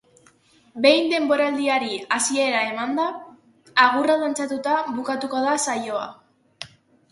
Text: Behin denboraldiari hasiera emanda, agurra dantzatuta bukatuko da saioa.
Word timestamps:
Behin 0.85 1.11
denboraldiari 1.11 1.99
hasiera 2.15 2.63
emanda, 2.71 3.07
agurra 3.85 4.17
dantzatuta 4.25 4.75
bukatuko 4.99 5.45
da 5.47 5.55
saioa. 5.69 6.11